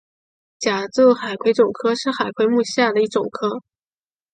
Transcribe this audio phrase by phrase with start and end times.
[0.57, 3.61] 甲胄海葵总科是海葵目下的一总科。